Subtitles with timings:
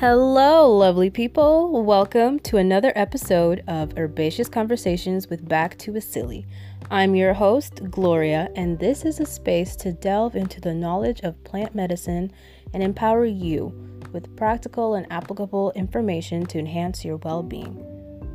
[0.00, 1.82] Hello, lovely people.
[1.82, 6.46] Welcome to another episode of Herbaceous Conversations with Back to a Silly.
[6.88, 11.42] I'm your host, Gloria, and this is a space to delve into the knowledge of
[11.42, 12.30] plant medicine
[12.72, 13.74] and empower you
[14.12, 17.84] with practical and applicable information to enhance your well being.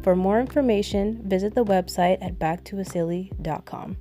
[0.04, 3.96] For more information, visit the website at backtoasilly.com.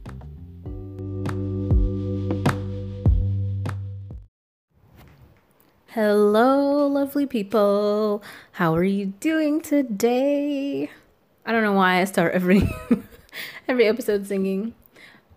[5.94, 8.22] Hello, lovely people.
[8.52, 10.90] How are you doing today?
[11.44, 12.66] I don't know why I start every
[13.68, 14.72] every episode singing.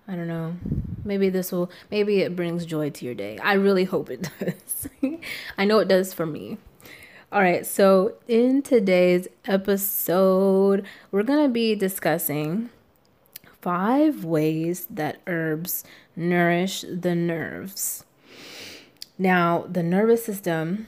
[0.07, 0.55] I don't know.
[1.03, 3.37] Maybe this will maybe it brings joy to your day.
[3.39, 4.87] I really hope it does.
[5.57, 6.57] I know it does for me.
[7.33, 12.69] All right, so in today's episode, we're going to be discussing
[13.59, 15.83] five ways that herbs
[16.15, 18.05] nourish the nerves.
[19.17, 20.87] Now, the nervous system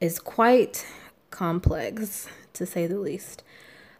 [0.00, 0.86] is quite
[1.30, 3.42] complex, to say the least.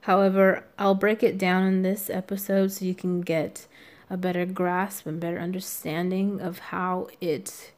[0.02, 3.66] However, I'll break it down in this episode so you can get
[4.08, 7.72] a better grasp and better understanding of how it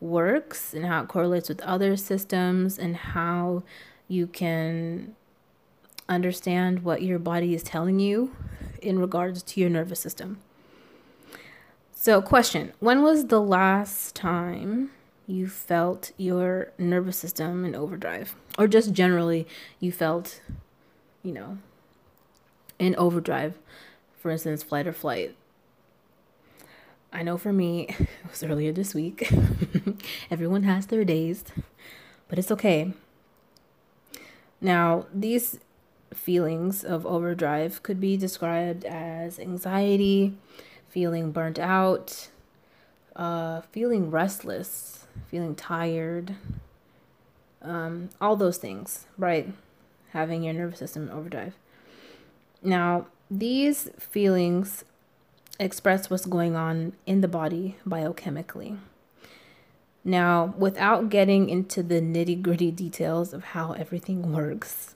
[0.00, 3.64] works and how it correlates with other systems and how
[4.06, 5.16] you can
[6.08, 8.36] understand what your body is telling you
[8.80, 10.38] in regards to your nervous system.
[12.02, 14.90] So, question When was the last time
[15.28, 18.34] you felt your nervous system in overdrive?
[18.58, 19.46] Or just generally,
[19.78, 20.40] you felt,
[21.22, 21.58] you know,
[22.80, 23.56] in overdrive?
[24.18, 25.36] For instance, flight or flight.
[27.12, 29.32] I know for me, it was earlier this week.
[30.28, 31.44] Everyone has their days,
[32.26, 32.94] but it's okay.
[34.60, 35.60] Now, these
[36.12, 40.34] feelings of overdrive could be described as anxiety,
[40.92, 42.28] feeling burnt out,
[43.16, 46.36] uh, feeling restless, feeling tired,
[47.62, 49.50] um, all those things, right?
[50.10, 51.54] Having your nervous system overdrive.
[52.62, 54.84] Now, these feelings
[55.58, 58.78] express what's going on in the body biochemically.
[60.04, 64.94] Now, without getting into the nitty gritty details of how everything works,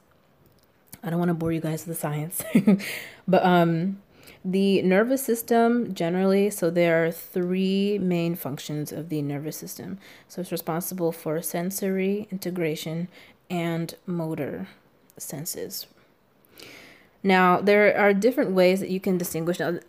[1.03, 2.43] I don't want to bore you guys with the science,
[3.29, 4.03] but um,
[4.47, 9.99] the nervous system, generally, so there are three main functions of the nervous system.
[10.29, 13.09] So it's responsible for sensory integration
[13.51, 14.69] and motor
[15.19, 15.87] senses.
[17.25, 19.81] Now, there are different ways that you can distinguish uh,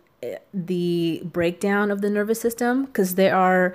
[0.52, 3.72] the breakdown of the nervous system because there are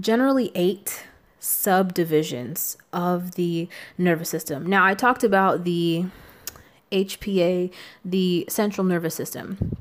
[0.00, 1.06] generally eight
[1.38, 4.66] subdivisions of the nervous system.
[4.66, 6.06] Now, I talked about the
[6.90, 7.70] HPA,
[8.04, 9.76] the central nervous system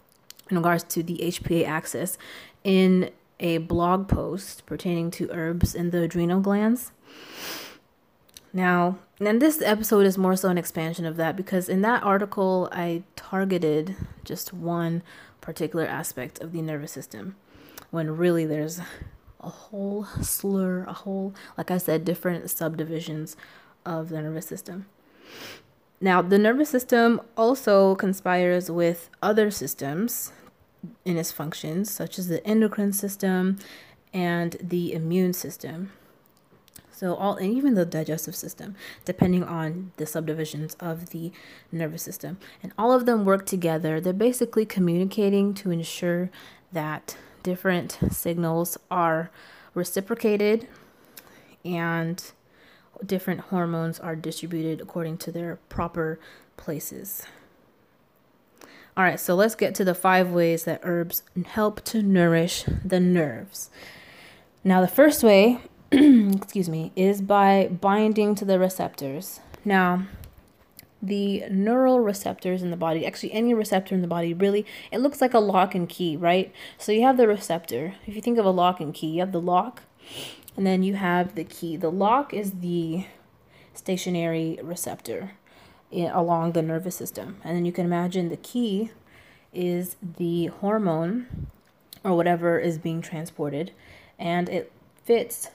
[0.49, 2.17] in regards to the HPA axis
[2.63, 6.91] in a blog post pertaining to herbs in the adrenal glands.
[8.51, 12.69] Now, and this episode is more so an expansion of that because in that article
[12.71, 15.03] I targeted just one
[15.41, 17.35] particular aspect of the nervous system
[17.91, 18.79] when really there's
[19.39, 23.37] a whole slur, a whole, like I said, different subdivisions
[23.85, 24.87] of the nervous system.
[26.01, 30.31] Now, the nervous system also conspires with other systems
[31.03, 33.59] in its functions, such as the endocrine system
[34.13, 35.91] and the immune system.
[36.91, 41.31] So all and even the digestive system, depending on the subdivisions of the
[41.71, 42.39] nervous system.
[42.61, 44.01] And all of them work together.
[44.01, 46.29] They're basically communicating to ensure
[46.73, 49.31] that different signals are
[49.73, 50.67] reciprocated
[51.63, 52.31] and
[53.05, 56.19] different hormones are distributed according to their proper
[56.57, 57.25] places.
[58.97, 62.99] All right, so let's get to the five ways that herbs help to nourish the
[62.99, 63.69] nerves.
[64.63, 65.59] Now, the first way,
[65.91, 69.39] excuse me, is by binding to the receptors.
[69.63, 70.07] Now,
[71.01, 75.21] the neural receptors in the body, actually any receptor in the body, really, it looks
[75.21, 76.51] like a lock and key, right?
[76.77, 77.95] So you have the receptor.
[78.05, 79.83] If you think of a lock and key, you have the lock,
[80.57, 81.77] and then you have the key.
[81.77, 83.05] The lock is the
[83.73, 85.31] stationary receptor
[85.91, 87.37] eh, along the nervous system.
[87.43, 88.91] And then you can imagine the key
[89.53, 91.47] is the hormone
[92.03, 93.71] or whatever is being transported,
[94.17, 94.71] and it
[95.03, 95.49] fits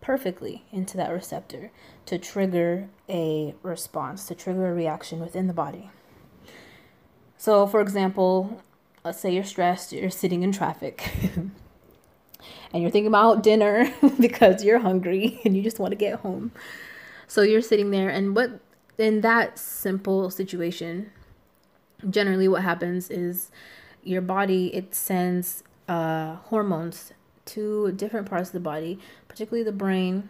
[0.00, 1.70] perfectly into that receptor
[2.06, 5.90] to trigger a response, to trigger a reaction within the body.
[7.36, 8.62] So, for example,
[9.04, 11.10] let's say you're stressed, you're sitting in traffic.
[12.72, 16.52] and you're thinking about dinner because you're hungry and you just want to get home.
[17.26, 18.60] So you're sitting there, and what
[18.98, 21.10] in that simple situation,
[22.08, 23.50] generally what happens is
[24.02, 27.12] your body it sends uh, hormones
[27.46, 30.28] to different parts of the body, particularly the brain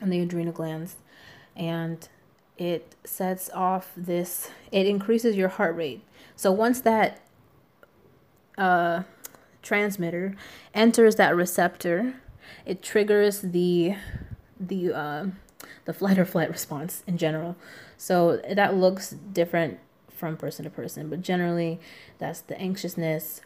[0.00, 0.96] and the adrenal glands.
[1.56, 2.08] And
[2.56, 6.02] it sets off this, it increases your heart rate.
[6.36, 7.20] So once that
[8.56, 9.02] uh,
[9.64, 10.36] transmitter
[10.72, 12.14] enters that receptor,
[12.64, 13.96] it triggers the
[14.60, 15.26] the uh,
[15.84, 17.56] the flight or flight response in general.
[17.96, 19.78] So that looks different
[20.08, 21.80] from person to person, but generally
[22.18, 23.40] that's the anxiousness,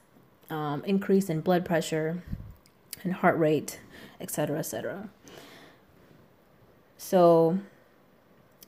[0.50, 2.22] um, increase in blood pressure,
[3.02, 3.80] and heart rate,
[4.20, 5.08] etc., etc.
[6.96, 7.58] So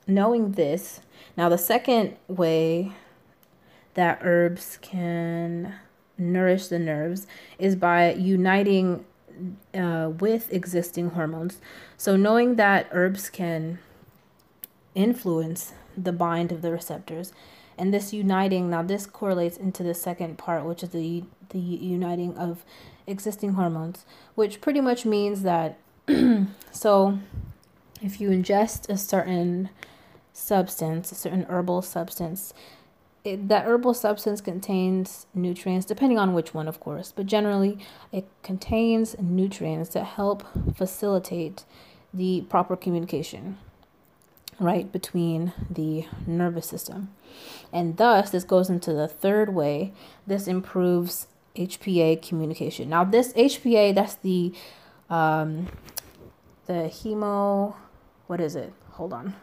[0.07, 1.01] knowing this,
[1.37, 2.93] now the second way
[3.93, 5.75] that herbs can
[6.21, 7.27] nourish the nerves
[7.59, 9.05] is by uniting
[9.73, 11.59] uh, with existing hormones.
[11.97, 13.79] So, knowing that herbs can
[14.93, 17.33] influence the bind of the receptors
[17.77, 22.37] and this uniting now this correlates into the second part which is the the uniting
[22.37, 22.63] of
[23.07, 25.77] existing hormones which pretty much means that
[26.71, 27.19] so
[28.01, 29.69] if you ingest a certain
[30.33, 32.53] substance a certain herbal substance
[33.23, 37.77] it, that herbal substance contains nutrients, depending on which one, of course, but generally
[38.11, 40.43] it contains nutrients that help
[40.75, 41.65] facilitate
[42.13, 43.57] the proper communication,
[44.59, 47.13] right, between the nervous system.
[47.71, 49.93] And thus, this goes into the third way
[50.25, 52.89] this improves HPA communication.
[52.89, 54.53] Now, this HPA, that's the
[55.09, 55.67] um,
[56.67, 57.75] the hemo,
[58.27, 58.73] what is it?
[58.91, 59.35] Hold on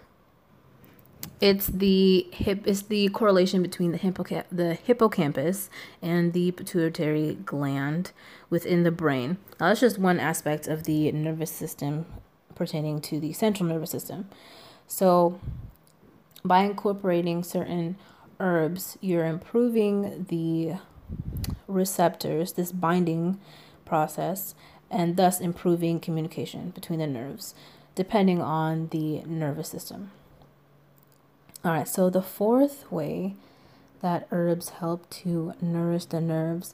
[1.41, 5.71] it's the hip it's the correlation between the hippocamp the hippocampus
[6.03, 8.13] and the pituitary gland
[8.51, 9.39] within the brain.
[9.61, 12.07] Now that's just one aspect of the nervous system
[12.55, 14.29] pertaining to the central nervous system.
[14.87, 15.41] So
[16.45, 17.97] by incorporating certain
[18.41, 20.77] herbs, you're improving the
[21.67, 23.39] receptors, this binding
[23.85, 24.55] process,
[24.91, 27.55] and thus improving communication between the nerves,
[27.95, 30.11] depending on the nervous system.
[31.65, 33.35] All right, so the fourth way
[34.01, 36.73] that herbs help to nourish the nerves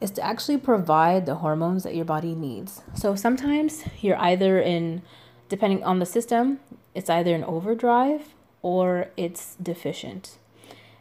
[0.00, 2.82] is to actually provide the hormones that your body needs.
[2.94, 5.02] So sometimes you're either in,
[5.48, 6.60] depending on the system,
[6.94, 10.38] it's either in overdrive or it's deficient.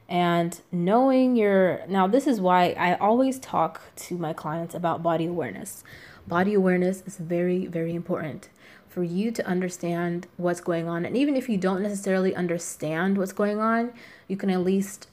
[0.09, 5.27] And knowing your, now this is why I always talk to my clients about body
[5.27, 5.83] awareness.
[6.27, 8.49] Body awareness is very, very important
[8.91, 11.05] for you to understand what's going on.
[11.05, 13.93] And even if you don't necessarily understand what's going on,
[14.27, 15.07] you can at least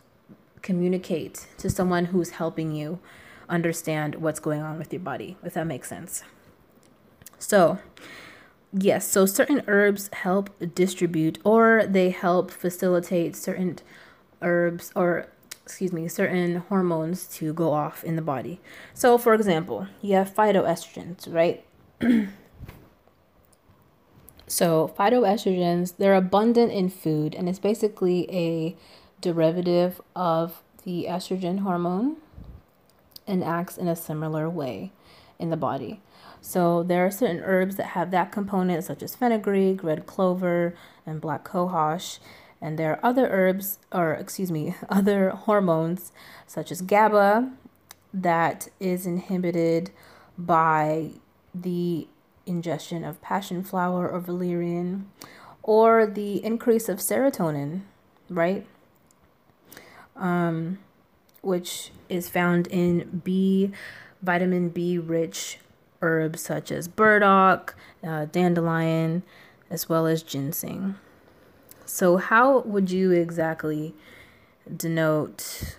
[0.62, 2.98] communicate to someone who's helping you
[3.48, 6.24] understand what's going on with your body, if that makes sense.
[7.38, 7.78] So,
[8.72, 13.78] yes, so certain herbs help distribute or they help facilitate certain
[14.42, 15.28] herbs or
[15.62, 18.60] excuse me, certain hormones to go off in the body.
[18.92, 21.64] So, for example, you have phytoestrogens, right?
[24.48, 28.74] So, phytoestrogens, they're abundant in food and it's basically a
[29.20, 32.16] derivative of the estrogen hormone
[33.26, 34.90] and acts in a similar way
[35.38, 36.00] in the body.
[36.40, 40.74] So, there are certain herbs that have that component, such as fenugreek, red clover,
[41.04, 42.18] and black cohosh.
[42.58, 46.10] And there are other herbs, or excuse me, other hormones,
[46.46, 47.52] such as GABA,
[48.14, 49.90] that is inhibited
[50.38, 51.10] by
[51.54, 52.08] the
[52.48, 55.10] ingestion of passion flower or valerian,
[55.62, 57.82] or the increase of serotonin,
[58.28, 58.66] right?
[60.16, 60.78] Um,
[61.42, 63.70] which is found in B,
[64.22, 65.58] vitamin B rich
[66.00, 69.22] herbs such as burdock, uh, dandelion,
[69.70, 70.96] as well as ginseng.
[71.84, 73.94] So, how would you exactly
[74.74, 75.76] denote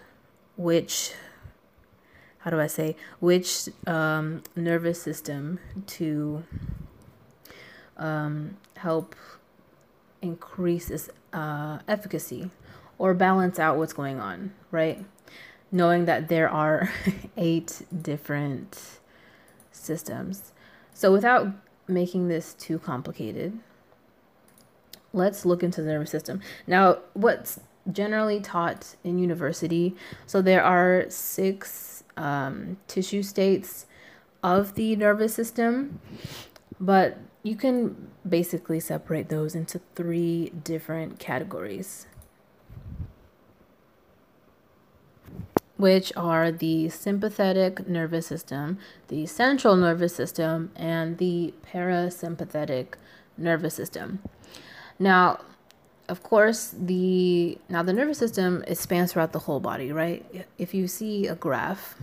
[0.58, 1.14] which
[2.40, 6.44] how do I say, which um, nervous system to
[7.98, 9.16] um, help
[10.22, 12.50] increase its uh, efficacy
[12.98, 15.04] or balance out what's going on, right?
[15.72, 16.92] Knowing that there are
[17.38, 19.00] eight different
[19.72, 20.54] systems.
[20.94, 21.48] So, without
[21.88, 23.60] making this too complicated,
[25.14, 26.42] let's look into the nervous system.
[26.68, 27.60] Now, what's
[27.92, 33.86] generally taught in university, so there are six um, tissue states
[34.44, 36.00] of the nervous system,
[36.80, 42.06] but you can basically separate those into three different categories,
[45.78, 52.96] which are the sympathetic nervous system, the central nervous system, and the parasympathetic
[53.38, 54.20] nervous system.
[55.00, 55.40] Now,
[56.10, 60.26] of course, the now the nervous system it spans throughout the whole body, right?
[60.58, 61.96] If you see a graph,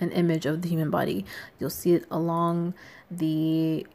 [0.00, 1.24] an image of the human body,
[1.58, 2.74] you'll see it along
[3.10, 3.86] the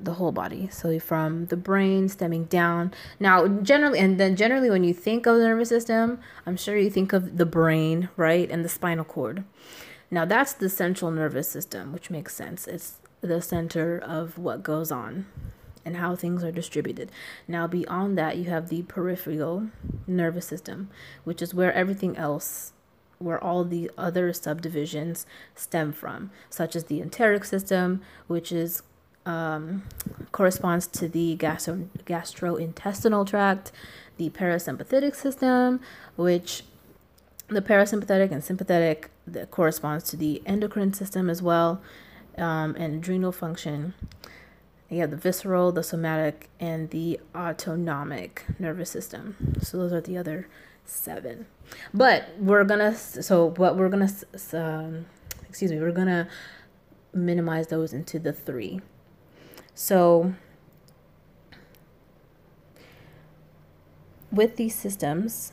[0.00, 0.68] the whole body.
[0.72, 2.92] So from the brain stemming down.
[3.20, 6.90] Now, generally, and then generally, when you think of the nervous system, I'm sure you
[6.90, 9.44] think of the brain, right, and the spinal cord.
[10.10, 12.66] Now, that's the central nervous system, which makes sense.
[12.66, 15.26] It's the center of what goes on
[15.84, 17.10] and how things are distributed.
[17.46, 19.68] Now, beyond that, you have the peripheral
[20.06, 20.90] nervous system,
[21.24, 22.72] which is where everything else
[23.18, 28.82] where all the other subdivisions stem from, such as the enteric system, which is
[29.26, 29.82] um,
[30.32, 33.72] corresponds to the gastro- gastrointestinal tract,
[34.16, 35.80] the parasympathetic system,
[36.16, 36.64] which
[37.48, 41.80] the parasympathetic and sympathetic that corresponds to the endocrine system as well,
[42.36, 43.94] um, and adrenal function.
[44.90, 49.56] You have the visceral, the somatic, and the autonomic nervous system.
[49.60, 50.46] So those are the other
[50.84, 51.46] seven.
[51.92, 54.10] But we're gonna so what we're gonna
[54.52, 55.06] um,
[55.48, 56.28] excuse me we're gonna
[57.12, 58.80] minimize those into the three.
[59.74, 60.34] So
[64.30, 65.52] with these systems,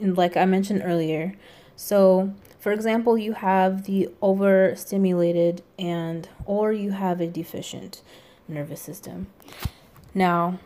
[0.00, 1.34] like I mentioned earlier,
[1.74, 8.02] so for example, you have the overstimulated and or you have a deficient
[8.48, 9.28] nervous system.
[10.14, 10.58] Now,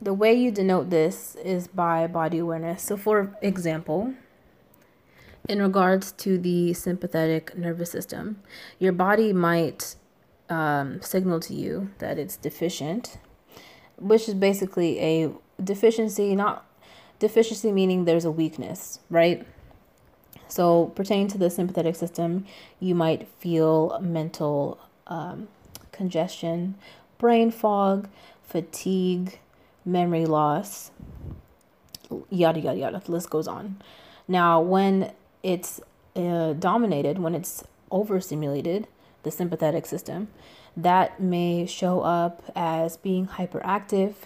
[0.00, 2.82] the way you denote this is by body awareness.
[2.82, 4.14] So, for example,
[5.48, 8.42] in regards to the sympathetic nervous system,
[8.78, 9.96] your body might
[10.48, 13.18] um, signal to you that it's deficient,
[13.98, 15.30] which is basically a
[15.62, 16.66] deficiency, not
[17.18, 19.46] deficiency meaning there's a weakness, right?
[20.48, 22.46] So, pertaining to the sympathetic system,
[22.78, 25.48] you might feel mental um,
[25.92, 26.76] congestion,
[27.24, 28.06] brain fog,
[28.42, 29.38] fatigue,
[29.82, 30.90] memory loss,
[32.28, 33.02] yada, yada, yada.
[33.02, 33.80] The list goes on.
[34.28, 35.10] Now, when
[35.42, 35.80] it's
[36.14, 38.88] uh, dominated, when it's overstimulated,
[39.22, 40.28] the sympathetic system,
[40.76, 44.16] that may show up as being hyperactive,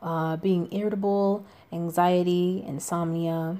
[0.00, 3.56] uh, being irritable, anxiety, insomnia.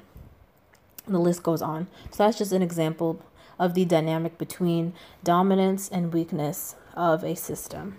[1.09, 1.89] The list goes on.
[2.13, 3.21] So that's just an example
[3.59, 4.93] of the dynamic between
[5.25, 7.99] dominance and weakness of a system.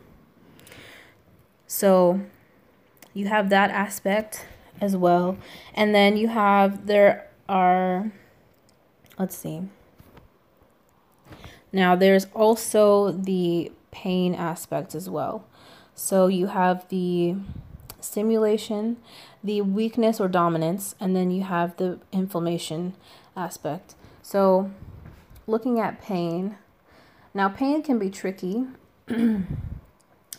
[1.68, 2.22] So
[3.14, 4.46] you have that aspect
[4.80, 5.38] as well.
[5.74, 8.12] And then you have, there are,
[9.20, 9.64] let's see.
[11.72, 15.46] Now, there's also the pain aspect as well.
[15.94, 17.36] So you have the
[18.00, 18.98] stimulation,
[19.44, 22.94] the weakness or dominance, and then you have the inflammation
[23.36, 23.96] aspect.
[24.22, 24.72] So,
[25.46, 26.58] looking at pain,
[27.34, 28.66] now pain can be tricky.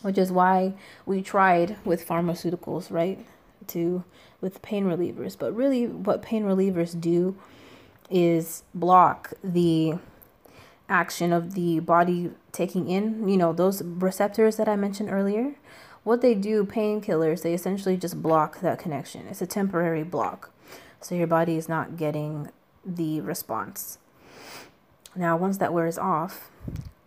[0.01, 0.73] which is why
[1.05, 3.25] we tried with pharmaceuticals, right?
[3.67, 4.03] To
[4.41, 5.37] with pain relievers.
[5.37, 7.35] But really, what pain relievers do
[8.09, 9.95] is block the
[10.87, 15.55] action of the body taking in, you know, those receptors that I mentioned earlier.
[16.03, 19.27] What they do, painkillers, they essentially just block that connection.
[19.27, 20.51] It's a temporary block.
[21.01, 22.49] So your body is not getting
[22.85, 23.99] the response.
[25.15, 26.49] Now, once that wears off,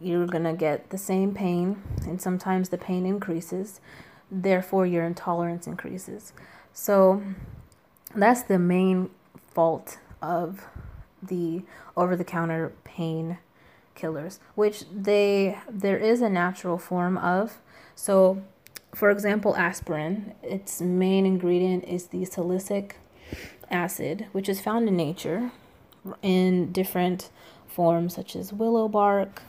[0.03, 3.81] you're going to get the same pain, and sometimes the pain increases.
[4.31, 6.33] Therefore, your intolerance increases.
[6.73, 7.23] So,
[8.15, 9.11] that's the main
[9.53, 10.67] fault of
[11.23, 11.63] the
[11.97, 13.39] over the counter pain
[13.95, 17.59] killers, which they there is a natural form of.
[17.95, 18.43] So,
[18.95, 22.97] for example, aspirin, its main ingredient is the salicylic
[23.71, 25.53] acid, which is found in nature
[26.21, 27.31] in different
[27.67, 29.43] forms such as willow bark,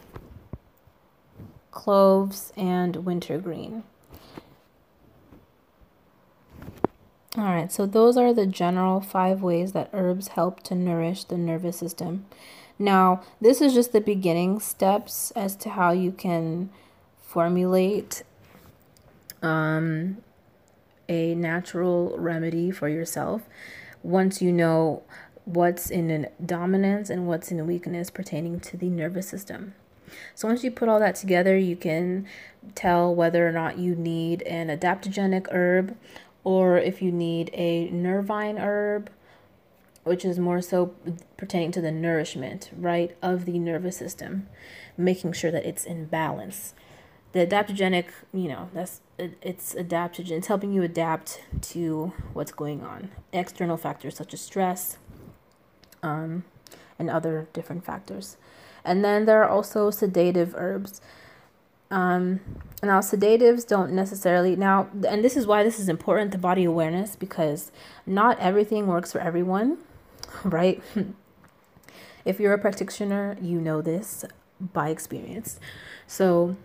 [1.73, 3.83] cloves, and wintergreen.
[7.35, 11.37] All right, so those are the general five ways that herbs help to nourish the
[11.37, 12.25] nervous system.
[12.77, 16.69] Now, this is just the beginning steps as to how you can
[17.17, 18.21] formulate
[19.41, 20.17] um,
[21.09, 23.41] a natural remedy for yourself
[24.03, 25.01] once you know
[25.45, 29.73] what's in dominance and what's in weakness pertaining to the nervous system.
[30.35, 32.27] So once you put all that together, you can
[32.75, 35.97] tell whether or not you need an adaptogenic herb
[36.43, 39.09] or if you need a nervine herb,
[40.03, 40.93] which is more so
[41.37, 44.47] pertaining to the nourishment, right, of the nervous system,
[44.97, 46.73] making sure that it's in balance.
[47.31, 50.31] The adaptogenic, you know, that's it's adaptogen.
[50.31, 53.09] It's helping you adapt to what's going on.
[53.31, 54.97] External factors such as stress,
[56.03, 56.43] um,
[56.99, 58.37] and other different factors.
[58.85, 61.01] And then there are also sedative herbs.
[61.89, 62.39] Um,
[62.81, 67.15] now, sedatives don't necessarily, now, and this is why this is important the body awareness
[67.15, 67.71] because
[68.05, 69.77] not everything works for everyone,
[70.43, 70.81] right?
[72.25, 74.25] if you're a practitioner, you know this
[74.59, 75.59] by experience.
[76.07, 76.57] So,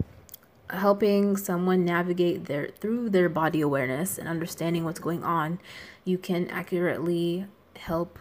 [0.70, 5.58] helping someone navigate their through their body awareness and understanding what's going on,
[6.04, 7.46] you can accurately
[7.76, 8.18] help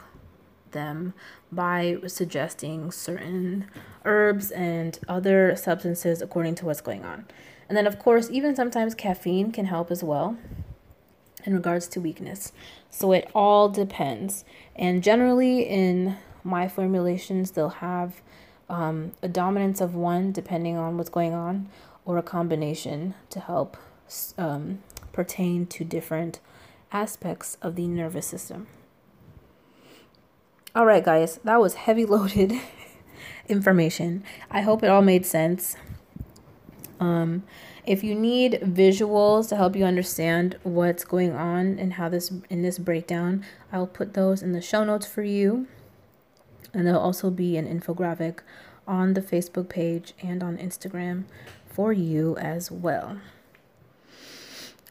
[0.71, 1.13] them
[1.51, 3.65] by suggesting certain
[4.05, 7.25] herbs and other substances according to what's going on.
[7.67, 10.38] And then, of course, even sometimes caffeine can help as well
[11.43, 12.51] in regards to weakness.
[12.89, 14.45] So it all depends.
[14.75, 18.21] And generally, in my formulations, they'll have
[18.69, 21.69] um, a dominance of one depending on what's going on,
[22.05, 23.77] or a combination to help
[24.38, 24.79] um,
[25.12, 26.39] pertain to different
[26.91, 28.67] aspects of the nervous system.
[30.77, 32.53] All right, guys, that was heavy loaded
[33.50, 34.24] information.
[34.51, 35.75] I hope it all made sense.
[37.00, 37.46] Um,
[37.84, 42.62] if you need visuals to help you understand what's going on and how this in
[42.62, 43.43] this breakdown,
[43.74, 45.65] I'll put those in the show notes for you.
[46.75, 48.41] And there'll also be an infographic
[48.88, 51.24] on the Facebook page and on Instagram
[51.65, 53.17] for you as well.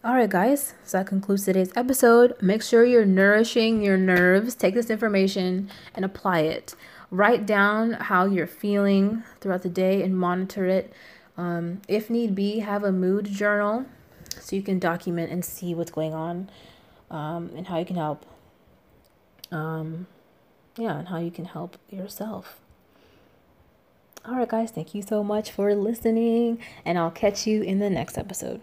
[0.07, 2.41] All right, guys, so that concludes today's episode.
[2.41, 4.55] Make sure you're nourishing your nerves.
[4.55, 6.77] Take this information and apply it.
[7.11, 10.93] Write down how you're feeling throughout the day and monitor it.
[11.37, 13.87] Um, if need be, have a mood journal
[14.39, 16.51] so you can document and see what's going on
[17.11, 18.25] um, and how you can help.
[19.51, 20.07] Um,
[20.79, 22.61] yeah, and how you can help yourself.
[24.25, 27.91] All right, guys, thank you so much for listening, and I'll catch you in the
[27.91, 28.61] next episode.